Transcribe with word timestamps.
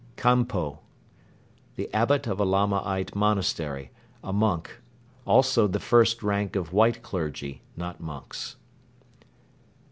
Kanpo. 0.17 0.79
The 1.75 1.87
abbot 1.93 2.25
of 2.25 2.39
a 2.39 2.43
Lamaite 2.43 3.13
monastery, 3.13 3.91
a 4.23 4.33
monk; 4.33 4.79
also 5.27 5.67
the 5.67 5.79
first 5.79 6.23
rank 6.23 6.55
of 6.55 6.73
"white" 6.73 7.03
clergy 7.03 7.61
(not 7.77 7.99
monks). 8.01 8.55